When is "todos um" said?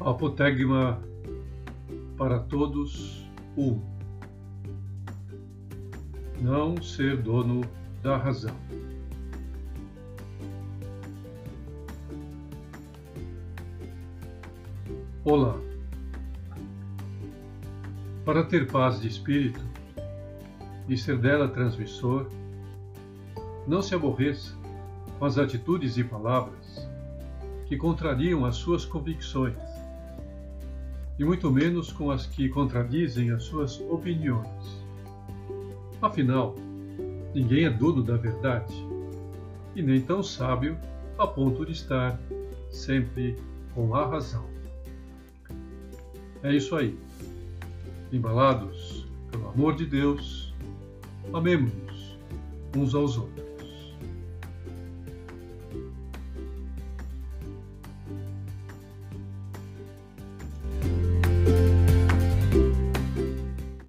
2.40-3.80